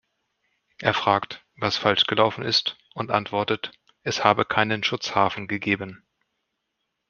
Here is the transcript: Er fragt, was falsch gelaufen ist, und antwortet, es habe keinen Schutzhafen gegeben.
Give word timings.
Er 0.79 0.95
fragt, 0.95 1.45
was 1.57 1.77
falsch 1.77 2.07
gelaufen 2.07 2.43
ist, 2.43 2.75
und 2.95 3.11
antwortet, 3.11 3.71
es 4.01 4.23
habe 4.23 4.45
keinen 4.45 4.83
Schutzhafen 4.83 5.47
gegeben. 5.47 6.03